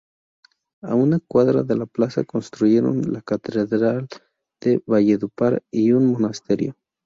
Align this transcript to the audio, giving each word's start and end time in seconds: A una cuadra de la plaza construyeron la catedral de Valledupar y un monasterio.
A 0.81 0.95
una 0.95 1.19
cuadra 1.19 1.61
de 1.61 1.75
la 1.75 1.85
plaza 1.85 2.23
construyeron 2.23 3.13
la 3.13 3.21
catedral 3.21 4.07
de 4.59 4.81
Valledupar 4.87 5.61
y 5.69 5.91
un 5.91 6.07
monasterio. 6.07 6.75